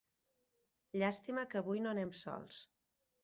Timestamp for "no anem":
1.83-2.13